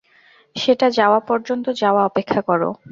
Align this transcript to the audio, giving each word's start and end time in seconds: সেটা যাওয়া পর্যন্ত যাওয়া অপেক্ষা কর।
সেটা 0.55 0.87
যাওয়া 0.91 1.19
পর্যন্ত 1.27 1.65
যাওয়া 1.81 2.01
অপেক্ষা 2.05 2.41
কর। 2.41 2.61